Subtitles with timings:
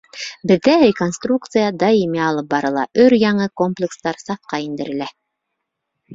[0.51, 5.13] —Беҙҙә реконструкция даими алып барыла, өр-яңы комплекстар сафҡа индерелә.